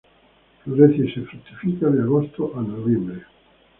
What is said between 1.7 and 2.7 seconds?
de agosto a